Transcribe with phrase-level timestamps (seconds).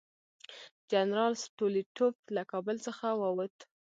[0.91, 3.57] جنرال سټولیټوف له کابل څخه ووت.